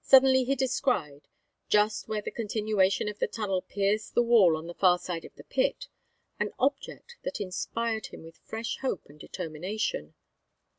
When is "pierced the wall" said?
3.60-4.56